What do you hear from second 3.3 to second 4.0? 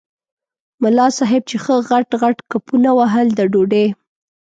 د ډوډۍ.